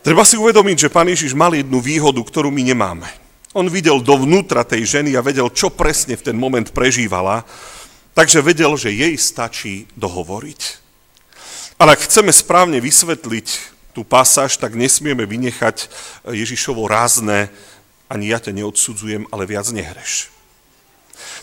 Treba 0.00 0.24
si 0.24 0.40
uvedomiť, 0.40 0.88
že 0.88 0.92
pán 0.92 1.12
Ježiš 1.12 1.36
mal 1.36 1.52
jednu 1.52 1.84
výhodu, 1.84 2.20
ktorú 2.24 2.48
my 2.48 2.64
nemáme. 2.64 3.23
On 3.54 3.70
videl 3.70 4.02
dovnútra 4.02 4.66
tej 4.66 4.98
ženy 4.98 5.14
a 5.14 5.22
vedel, 5.22 5.46
čo 5.54 5.70
presne 5.70 6.18
v 6.18 6.26
ten 6.26 6.34
moment 6.34 6.66
prežívala, 6.74 7.46
takže 8.10 8.42
vedel, 8.42 8.74
že 8.74 8.90
jej 8.90 9.14
stačí 9.14 9.86
dohovoriť. 9.94 10.60
Ale 11.78 11.94
ak 11.94 12.06
chceme 12.10 12.34
správne 12.34 12.82
vysvetliť 12.82 13.46
tú 13.94 14.02
pasáž, 14.02 14.58
tak 14.58 14.74
nesmieme 14.74 15.22
vynechať 15.22 15.86
Ježišovo 16.26 16.82
rázne, 16.90 17.46
ani 18.10 18.34
ja 18.34 18.42
ťa 18.42 18.58
neodsudzujem, 18.58 19.30
ale 19.30 19.46
viac 19.46 19.70
nehreš. 19.70 20.34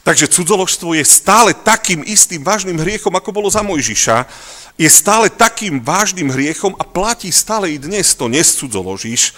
Takže 0.04 0.28
cudzoložstvo 0.28 0.98
je 1.00 1.06
stále 1.08 1.56
takým 1.56 2.04
istým 2.04 2.44
vážnym 2.44 2.76
hriechom, 2.76 3.16
ako 3.16 3.32
bolo 3.32 3.48
za 3.48 3.64
Mojžiša. 3.64 4.28
Je 4.76 4.90
stále 4.92 5.32
takým 5.32 5.80
vážnym 5.80 6.28
hriechom 6.28 6.76
a 6.76 6.84
platí 6.84 7.32
stále 7.32 7.72
i 7.72 7.78
dnes. 7.80 8.12
To 8.20 8.28
nescudzoložíš, 8.28 9.32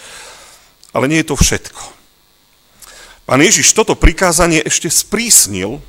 ale 0.89 1.05
nie 1.05 1.21
je 1.21 1.29
to 1.29 1.37
všetko. 1.37 2.02
Pán 3.23 3.39
Ježiš 3.39 3.71
toto 3.71 3.95
prikázanie 3.95 4.59
ešte 4.67 4.91
sprísnil, 4.91 5.79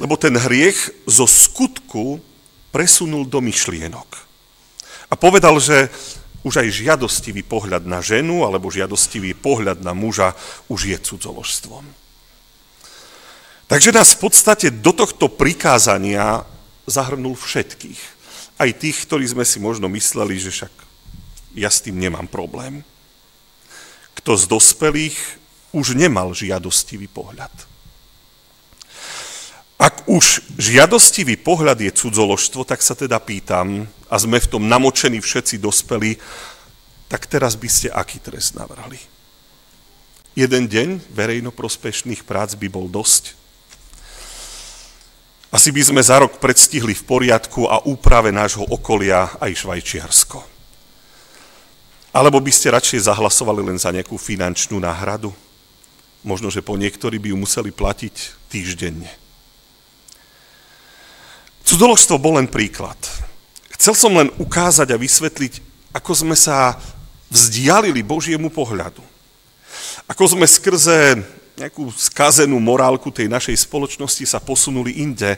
lebo 0.00 0.14
ten 0.16 0.32
hriech 0.32 0.94
zo 1.04 1.28
skutku 1.28 2.24
presunul 2.72 3.28
do 3.28 3.44
myšlienok. 3.44 4.08
A 5.08 5.14
povedal, 5.16 5.60
že 5.60 5.92
už 6.46 6.64
aj 6.64 6.68
žiadostivý 6.72 7.44
pohľad 7.44 7.84
na 7.84 8.00
ženu 8.00 8.48
alebo 8.48 8.72
žiadostivý 8.72 9.36
pohľad 9.36 9.84
na 9.84 9.92
muža 9.92 10.32
už 10.72 10.88
je 10.88 10.96
cudzoložstvom. 10.96 11.84
Takže 13.68 13.92
nás 13.92 14.16
v 14.16 14.20
podstate 14.24 14.72
do 14.72 14.96
tohto 14.96 15.28
prikázania 15.28 16.48
zahrnul 16.88 17.36
všetkých. 17.36 18.00
Aj 18.56 18.70
tých, 18.72 19.04
ktorí 19.04 19.28
sme 19.28 19.44
si 19.44 19.60
možno 19.60 19.92
mysleli, 19.92 20.40
že 20.40 20.48
však 20.48 20.72
ja 21.52 21.68
s 21.68 21.84
tým 21.84 22.00
nemám 22.00 22.24
problém. 22.24 22.80
Kto 24.16 24.40
z 24.40 24.44
dospelých 24.48 25.18
už 25.72 25.96
nemal 25.98 26.32
žiadostivý 26.32 27.08
pohľad. 27.08 27.52
Ak 29.78 30.10
už 30.10 30.42
žiadostivý 30.58 31.38
pohľad 31.38 31.78
je 31.78 31.94
cudzoložstvo, 31.94 32.66
tak 32.66 32.82
sa 32.82 32.98
teda 32.98 33.22
pýtam, 33.22 33.86
a 34.10 34.16
sme 34.18 34.42
v 34.42 34.50
tom 34.50 34.66
namočení 34.66 35.22
všetci 35.22 35.62
dospelí, 35.62 36.18
tak 37.06 37.30
teraz 37.30 37.54
by 37.54 37.68
ste 37.70 37.88
aký 37.92 38.18
trest 38.18 38.58
navrhli? 38.58 38.98
Jeden 40.34 40.66
deň 40.66 41.14
verejnoprospešných 41.14 42.26
prác 42.26 42.58
by 42.58 42.66
bol 42.66 42.90
dosť? 42.90 43.38
Asi 45.48 45.72
by 45.72 45.80
sme 45.80 46.02
za 46.04 46.20
rok 46.20 46.36
predstihli 46.42 46.92
v 46.92 47.06
poriadku 47.08 47.70
a 47.70 47.80
úprave 47.88 48.28
nášho 48.28 48.68
okolia 48.68 49.32
aj 49.40 49.64
Švajčiarsko. 49.64 50.44
Alebo 52.12 52.36
by 52.42 52.52
ste 52.52 52.74
radšej 52.74 53.08
zahlasovali 53.08 53.62
len 53.64 53.78
za 53.80 53.88
nejakú 53.88 54.20
finančnú 54.20 54.76
náhradu? 54.76 55.32
Možno, 56.26 56.50
že 56.50 56.64
po 56.64 56.74
niektorí 56.74 57.22
by 57.22 57.30
ju 57.30 57.36
museli 57.38 57.70
platiť 57.70 58.14
týždenne. 58.50 59.10
Cudzoložstvo 61.62 62.16
bol 62.18 62.40
len 62.40 62.48
príklad. 62.48 62.96
Chcel 63.78 63.94
som 63.94 64.12
len 64.16 64.32
ukázať 64.40 64.88
a 64.90 64.98
vysvetliť, 64.98 65.60
ako 65.94 66.12
sme 66.16 66.36
sa 66.36 66.80
vzdialili 67.28 68.00
Božiemu 68.02 68.48
pohľadu. 68.48 69.04
Ako 70.08 70.24
sme 70.32 70.48
skrze 70.48 71.20
nejakú 71.58 71.90
skazenú 71.92 72.56
morálku 72.62 73.10
tej 73.10 73.26
našej 73.28 73.68
spoločnosti 73.68 74.24
sa 74.24 74.38
posunuli 74.38 75.02
inde. 75.02 75.36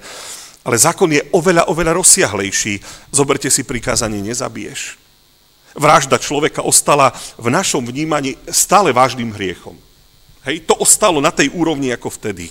Ale 0.60 0.76
zákon 0.76 1.08
je 1.08 1.24
oveľa, 1.32 1.66
oveľa 1.72 1.96
rozsiahlejší. 1.96 2.78
Zoberte 3.10 3.48
si 3.48 3.64
prikázanie, 3.64 4.20
nezabiješ. 4.20 5.00
Vražda 5.72 6.20
človeka 6.20 6.60
ostala 6.60 7.10
v 7.40 7.48
našom 7.48 7.82
vnímaní 7.82 8.36
stále 8.52 8.92
vážnym 8.92 9.32
hriechom. 9.32 9.74
Hej, 10.48 10.64
to 10.64 10.74
ostalo 10.80 11.20
na 11.20 11.28
tej 11.28 11.52
úrovni 11.52 11.92
ako 11.92 12.08
vtedy. 12.08 12.48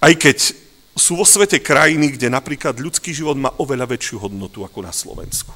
Aj 0.00 0.12
keď 0.14 0.38
sú 0.94 1.18
vo 1.18 1.26
svete 1.26 1.58
krajiny, 1.58 2.14
kde 2.14 2.30
napríklad 2.30 2.78
ľudský 2.78 3.10
život 3.10 3.34
má 3.34 3.50
oveľa 3.58 3.90
väčšiu 3.90 4.16
hodnotu 4.22 4.62
ako 4.62 4.78
na 4.84 4.92
Slovensku. 4.94 5.54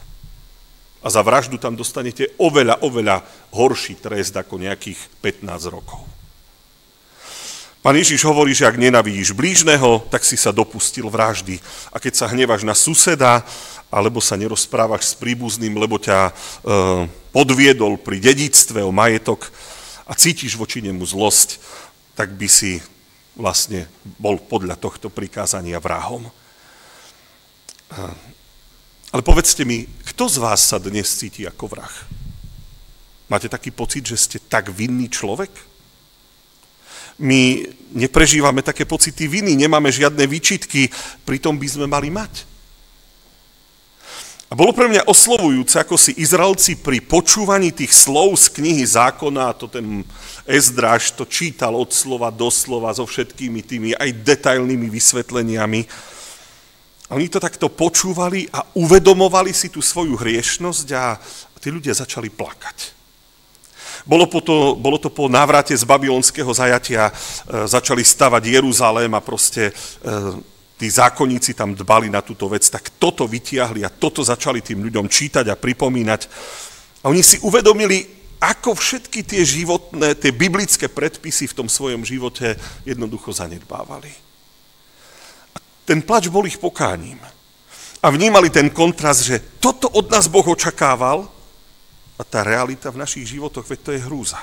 A 1.05 1.13
za 1.13 1.21
vraždu 1.21 1.61
tam 1.61 1.77
dostanete 1.77 2.33
oveľa, 2.41 2.81
oveľa 2.81 3.21
horší 3.53 4.01
trest 4.01 4.33
ako 4.35 4.57
nejakých 4.57 4.97
15 5.21 5.69
rokov. 5.69 6.01
Pán 7.85 8.01
Ježiš 8.01 8.25
hovorí, 8.25 8.57
že 8.57 8.65
ak 8.65 8.81
nenavidíš 8.81 9.37
blížneho, 9.37 10.09
tak 10.09 10.25
si 10.25 10.41
sa 10.41 10.57
dopustil 10.57 11.05
vraždy. 11.13 11.61
A 11.93 12.01
keď 12.01 12.17
sa 12.17 12.31
hnevaš 12.33 12.65
na 12.65 12.73
suseda, 12.73 13.45
alebo 13.93 14.25
sa 14.25 14.41
nerozprávaš 14.41 15.13
s 15.13 15.15
príbuzným, 15.21 15.77
lebo 15.77 16.01
ťa 16.01 16.19
e, 16.25 16.33
podviedol 17.29 18.01
pri 18.01 18.25
dedictve 18.25 18.81
o 18.81 18.89
majetok 18.89 19.53
a 20.05 20.13
cítiš 20.13 20.57
voči 20.61 20.85
nemu 20.85 21.01
zlosť, 21.01 21.61
tak 22.15 22.37
by 22.37 22.49
si 22.49 22.79
vlastne 23.35 23.91
bol 24.21 24.39
podľa 24.39 24.79
tohto 24.79 25.11
prikázania 25.11 25.83
vrahom. 25.83 26.29
E, 26.29 26.33
ale 29.11 29.23
povedzte 29.23 29.67
mi, 29.67 29.87
kto 30.15 30.31
z 30.31 30.37
vás 30.39 30.61
sa 30.63 30.79
dnes 30.79 31.11
cíti 31.11 31.43
ako 31.47 31.65
vrah? 31.71 31.95
Máte 33.27 33.49
taký 33.51 33.73
pocit, 33.73 34.05
že 34.07 34.21
ste 34.21 34.39
tak 34.39 34.71
vinný 34.71 35.11
človek? 35.11 35.51
My 37.19 37.63
neprežívame 37.95 38.61
také 38.63 38.85
pocity 38.85 39.31
viny, 39.31 39.55
nemáme 39.55 39.91
žiadne 39.91 40.27
výčitky, 40.27 40.91
pritom 41.23 41.55
by 41.55 41.69
sme 41.71 41.87
mali 41.87 42.11
mať. 42.11 42.54
A 44.55 44.63
bolo 44.63 44.71
pre 44.71 44.87
mňa 44.87 45.11
oslovujúce, 45.11 45.83
ako 45.83 45.99
si 45.99 46.15
Izraelci 46.15 46.79
pri 46.79 47.03
počúvaní 47.03 47.75
tých 47.75 47.91
slov 47.91 48.39
z 48.39 48.55
knihy 48.55 48.87
zákona, 48.87 49.51
to 49.59 49.67
ten 49.67 50.07
Ezdráž 50.47 51.11
to 51.19 51.27
čítal 51.27 51.75
od 51.75 51.91
slova 51.91 52.31
do 52.31 52.47
slova 52.55 52.95
so 52.95 53.03
všetkými 53.03 53.67
tými 53.67 53.99
aj 53.99 54.15
detailnými 54.23 54.87
vysvetleniami. 54.87 55.81
Oni 57.19 57.27
to 57.27 57.43
takto 57.43 57.67
počúvali 57.67 58.47
a 58.55 58.63
uvedomovali 58.79 59.51
si 59.51 59.75
tú 59.75 59.83
svoju 59.83 60.15
hriešnosť 60.15 60.87
a 60.95 61.19
tí 61.59 61.75
ľudia 61.75 61.91
začali 61.91 62.31
plakať. 62.31 62.95
Bolo, 64.07 64.31
po 64.31 64.39
to, 64.39 64.79
bolo 64.79 65.03
to 65.03 65.11
po 65.11 65.27
návrate 65.27 65.75
z 65.75 65.83
babylonského 65.83 66.55
zajatia, 66.55 67.11
e, 67.11 67.13
začali 67.67 68.07
stavať 68.07 68.47
Jeruzalém 68.47 69.11
a 69.11 69.19
proste 69.19 69.75
e, 69.75 70.54
tí 70.75 70.91
zákonníci 70.91 71.55
tam 71.55 71.75
dbali 71.75 72.11
na 72.11 72.21
túto 72.21 72.51
vec, 72.51 72.67
tak 72.67 72.91
toto 72.99 73.27
vytiahli 73.31 73.87
a 73.87 73.93
toto 73.93 74.27
začali 74.27 74.59
tým 74.61 74.83
ľuďom 74.83 75.07
čítať 75.07 75.47
a 75.51 75.59
pripomínať. 75.59 76.21
A 77.05 77.11
oni 77.11 77.23
si 77.23 77.39
uvedomili, 77.43 78.05
ako 78.43 78.75
všetky 78.75 79.23
tie 79.23 79.43
životné, 79.47 80.19
tie 80.19 80.35
biblické 80.35 80.91
predpisy 80.91 81.49
v 81.49 81.57
tom 81.65 81.69
svojom 81.71 82.03
živote 82.03 82.59
jednoducho 82.83 83.31
zanedbávali. 83.33 84.11
A 85.55 85.57
ten 85.87 86.03
plač 86.03 86.29
bol 86.29 86.45
ich 86.45 86.59
pokáním. 86.59 87.21
A 88.05 88.07
vnímali 88.13 88.53
ten 88.53 88.69
kontrast, 88.69 89.25
že 89.25 89.41
toto 89.63 89.89
od 89.89 90.13
nás 90.13 90.29
Boh 90.29 90.45
očakával 90.45 91.25
a 92.21 92.23
tá 92.23 92.45
realita 92.45 92.93
v 92.93 93.01
našich 93.01 93.25
životoch, 93.33 93.65
veď 93.65 93.79
to 93.81 93.91
je 93.97 94.05
hrúza. 94.05 94.41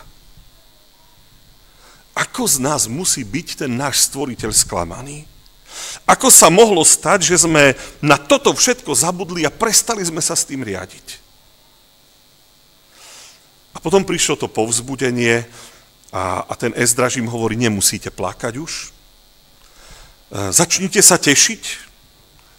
Ako 2.17 2.43
z 2.49 2.57
nás 2.59 2.89
musí 2.89 3.21
byť 3.21 3.63
ten 3.63 3.71
náš 3.77 4.09
stvoriteľ 4.09 4.51
sklamaný? 4.51 5.29
Ako 6.11 6.27
sa 6.27 6.51
mohlo 6.51 6.83
stať, 6.83 7.31
že 7.31 7.47
sme 7.47 7.71
na 8.03 8.19
toto 8.19 8.51
všetko 8.51 8.91
zabudli 8.91 9.47
a 9.47 9.53
prestali 9.53 10.03
sme 10.03 10.19
sa 10.19 10.35
s 10.35 10.43
tým 10.43 10.59
riadiť? 10.59 11.23
A 13.71 13.79
potom 13.79 14.03
prišlo 14.03 14.35
to 14.35 14.51
povzbudenie 14.51 15.47
a, 16.11 16.43
a 16.43 16.53
ten 16.59 16.75
Ezdraž 16.75 17.15
im 17.15 17.31
hovorí, 17.31 17.55
nemusíte 17.55 18.11
plakať 18.11 18.59
už, 18.59 18.91
e, 20.35 20.51
začnite 20.51 20.99
sa 20.99 21.15
tešiť 21.15 21.63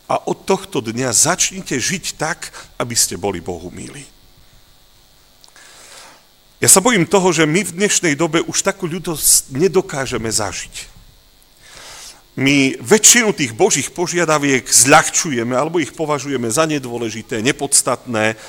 a 0.08 0.16
od 0.24 0.48
tohto 0.48 0.80
dňa 0.80 1.12
začnite 1.12 1.76
žiť 1.76 2.16
tak, 2.16 2.48
aby 2.80 2.96
ste 2.96 3.20
boli 3.20 3.44
Bohu 3.44 3.68
milí. 3.68 4.08
Ja 6.64 6.72
sa 6.72 6.80
bojím 6.80 7.04
toho, 7.04 7.28
že 7.36 7.44
my 7.44 7.68
v 7.68 7.76
dnešnej 7.76 8.16
dobe 8.16 8.40
už 8.40 8.64
takú 8.64 8.88
ľudosť 8.88 9.52
nedokážeme 9.52 10.32
zažiť 10.32 10.91
my 12.32 12.80
väčšinu 12.80 13.36
tých 13.36 13.52
božích 13.52 13.92
požiadaviek 13.92 14.64
zľahčujeme 14.64 15.52
alebo 15.52 15.76
ich 15.84 15.92
považujeme 15.92 16.48
za 16.48 16.64
nedôležité, 16.64 17.44
nepodstatné. 17.44 18.40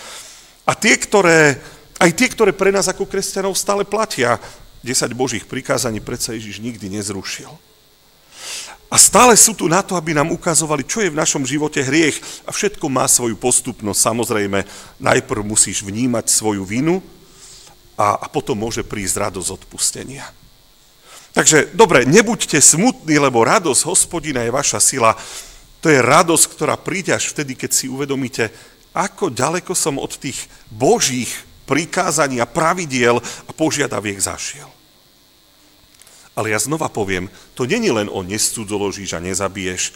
A 0.63 0.72
tie, 0.72 0.96
ktoré, 0.96 1.60
aj 2.00 2.12
tie, 2.16 2.28
ktoré 2.32 2.56
pre 2.56 2.72
nás 2.72 2.88
ako 2.88 3.04
kresťanov 3.04 3.60
stále 3.60 3.84
platia, 3.84 4.40
10 4.84 5.12
božích 5.16 5.44
prikázaní 5.44 6.00
predsa 6.00 6.32
Ježiš 6.32 6.63
nikdy 6.63 6.88
nezrušil. 6.92 7.52
A 8.94 8.96
stále 9.02 9.34
sú 9.34 9.58
tu 9.58 9.66
na 9.66 9.82
to, 9.82 9.98
aby 9.98 10.13
nám 10.13 10.30
ukazovali, 10.30 10.86
čo 10.86 11.02
je 11.02 11.10
v 11.10 11.18
našom 11.18 11.44
živote 11.44 11.82
hriech 11.82 12.46
a 12.46 12.54
všetko 12.54 12.88
má 12.94 13.10
svoju 13.10 13.34
postupnosť. 13.36 14.00
Samozrejme, 14.00 14.60
najprv 15.02 15.42
musíš 15.42 15.82
vnímať 15.82 16.30
svoju 16.30 16.62
vinu 16.62 17.02
a, 17.98 18.22
a 18.22 18.25
potom 18.30 18.54
môže 18.54 18.86
prísť 18.86 19.28
radosť 19.28 19.50
odpustenia. 19.66 20.42
Takže 21.34 21.74
dobre, 21.74 22.06
nebuďte 22.06 22.62
smutní, 22.62 23.18
lebo 23.18 23.42
radosť 23.42 23.82
hospodina 23.90 24.46
je 24.46 24.54
vaša 24.54 24.78
sila. 24.78 25.18
To 25.82 25.90
je 25.90 25.98
radosť, 25.98 26.46
ktorá 26.54 26.78
príde 26.78 27.10
až 27.10 27.34
vtedy, 27.34 27.58
keď 27.58 27.72
si 27.74 27.90
uvedomíte, 27.90 28.54
ako 28.93 29.34
ďaleko 29.34 29.74
som 29.74 29.98
od 29.98 30.13
tých 30.22 30.46
božích 30.69 31.34
prikázaní 31.65 32.38
a 32.38 32.46
pravidiel 32.46 33.17
a 33.19 33.52
požiadaviek 33.52 34.22
zašiel. 34.22 34.69
Ale 36.38 36.54
ja 36.54 36.62
znova 36.62 36.89
poviem, 36.89 37.30
to 37.58 37.65
není 37.65 37.89
len 37.89 38.10
o 38.10 38.22
nescudzoložíš 38.22 39.17
a 39.17 39.24
nezabiješ. 39.26 39.93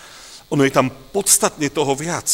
Ono 0.50 0.66
je 0.66 0.74
tam 0.74 0.90
podstatne 0.90 1.70
toho 1.70 1.94
viac. 1.94 2.30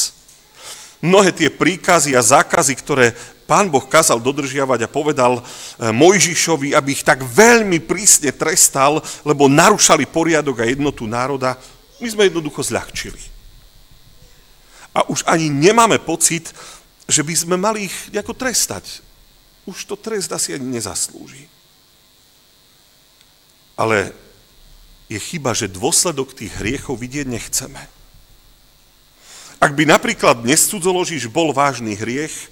Mnohé 1.03 1.35
tie 1.35 1.51
príkazy 1.51 2.15
a 2.15 2.23
zákazy, 2.23 2.79
ktoré 2.79 3.11
pán 3.43 3.67
Boh 3.69 3.83
kázal 3.83 4.23
dodržiavať 4.23 4.87
a 4.87 4.91
povedal 4.91 5.39
eh, 5.39 5.91
Mojžišovi, 5.91 6.73
aby 6.73 6.89
ich 6.95 7.03
tak 7.05 7.21
veľmi 7.21 7.83
prísne 7.83 8.31
trestal, 8.31 9.03
lebo 9.27 9.51
narušali 9.51 10.07
poriadok 10.07 10.63
a 10.63 10.69
jednotu 10.69 11.05
národa, 11.05 11.59
my 11.99 12.07
sme 12.07 12.27
jednoducho 12.27 12.63
zľahčili. 12.63 13.21
A 14.93 15.09
už 15.09 15.25
ani 15.25 15.49
nemáme 15.49 15.97
pocit, 15.97 16.53
že 17.09 17.25
by 17.25 17.33
sme 17.33 17.55
mali 17.57 17.89
ich 17.89 17.97
nejako 18.13 18.37
trestať. 18.37 19.01
Už 19.65 19.87
to 19.87 19.95
trest 19.95 20.29
asi 20.31 20.53
ani 20.53 20.77
nezaslúži. 20.79 21.47
Ale 23.73 24.13
je 25.09 25.19
chyba, 25.19 25.55
že 25.57 25.71
dôsledok 25.71 26.35
tých 26.35 26.53
hriechov 26.61 26.99
vidieť 26.99 27.25
nechceme. 27.25 27.81
Ak 29.63 29.71
by 29.73 29.87
napríklad 29.87 30.43
nescudzoložíš 30.43 31.31
bol 31.31 31.55
vážny 31.55 31.95
hriech, 31.95 32.51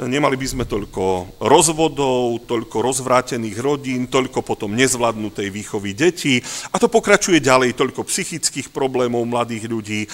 nemali 0.00 0.40
by 0.40 0.46
sme 0.48 0.64
toľko 0.64 1.36
rozvodov, 1.44 2.48
toľko 2.48 2.76
rozvrátených 2.80 3.58
rodín, 3.60 4.08
toľko 4.08 4.40
potom 4.40 4.72
nezvládnutej 4.72 5.52
výchovy 5.52 5.92
detí 5.92 6.40
a 6.72 6.80
to 6.80 6.88
pokračuje 6.88 7.44
ďalej, 7.44 7.76
toľko 7.76 8.08
psychických 8.08 8.72
problémov 8.72 9.20
mladých 9.28 9.68
ľudí, 9.68 10.00
e, 10.04 10.08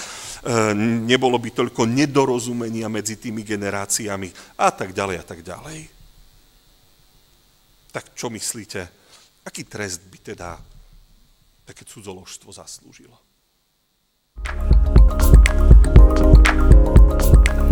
nebolo 1.07 1.39
by 1.39 1.49
toľko 1.55 1.87
nedorozumenia 1.87 2.91
medzi 2.91 3.15
tými 3.15 3.47
generáciami 3.47 4.59
a 4.59 4.69
tak 4.75 4.91
ďalej 4.91 5.15
a 5.15 5.25
tak 5.25 5.39
ďalej. 5.39 5.79
Tak 7.89 8.13
čo 8.13 8.27
myslíte, 8.27 8.81
aký 9.47 9.63
trest 9.63 10.03
by 10.11 10.19
teda 10.35 10.59
také 11.63 11.87
cudzoložstvo 11.87 12.51
zaslúžilo? 12.51 13.15